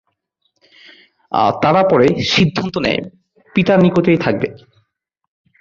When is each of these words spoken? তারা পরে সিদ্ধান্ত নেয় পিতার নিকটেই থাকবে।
তারা 1.61 1.81
পরে 1.83 2.07
সিদ্ধান্ত 2.31 2.75
নেয় 2.77 3.01
পিতার 3.55 3.79
নিকটেই 3.81 4.19
থাকবে। 4.25 4.47